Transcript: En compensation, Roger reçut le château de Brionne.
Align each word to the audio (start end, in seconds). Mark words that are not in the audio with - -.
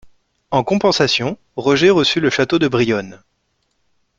En 0.49 0.63
compensation, 0.63 1.37
Roger 1.55 1.91
reçut 1.91 2.19
le 2.21 2.31
château 2.31 2.57
de 2.57 2.67
Brionne. 2.67 3.21